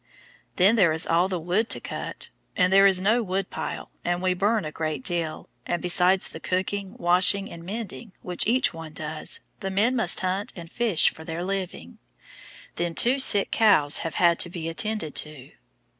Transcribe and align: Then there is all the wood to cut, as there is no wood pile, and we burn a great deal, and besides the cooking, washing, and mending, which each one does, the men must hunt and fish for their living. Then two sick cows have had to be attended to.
Then 0.55 0.77
there 0.77 0.91
is 0.93 1.05
all 1.05 1.27
the 1.29 1.39
wood 1.39 1.69
to 1.69 1.79
cut, 1.79 2.29
as 2.57 2.71
there 2.71 2.87
is 2.87 2.99
no 2.99 3.21
wood 3.21 3.51
pile, 3.51 3.91
and 4.03 4.19
we 4.19 4.33
burn 4.33 4.65
a 4.65 4.71
great 4.71 5.03
deal, 5.03 5.47
and 5.67 5.79
besides 5.79 6.27
the 6.29 6.39
cooking, 6.39 6.95
washing, 6.97 7.51
and 7.51 7.63
mending, 7.63 8.13
which 8.23 8.47
each 8.47 8.73
one 8.73 8.93
does, 8.93 9.41
the 9.59 9.69
men 9.69 9.95
must 9.95 10.21
hunt 10.21 10.53
and 10.55 10.71
fish 10.71 11.11
for 11.13 11.23
their 11.23 11.43
living. 11.43 11.99
Then 12.77 12.95
two 12.95 13.19
sick 13.19 13.51
cows 13.51 13.99
have 13.99 14.15
had 14.15 14.39
to 14.39 14.49
be 14.49 14.67
attended 14.69 15.13
to. 15.17 15.51